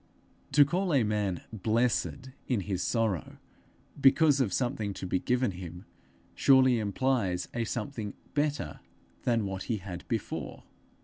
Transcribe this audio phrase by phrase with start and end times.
[0.53, 3.37] To call a man blessed in his sorrow
[4.01, 5.85] because of something to be given him,
[6.33, 8.79] surely implies a something better
[9.25, 10.63] than what he had before!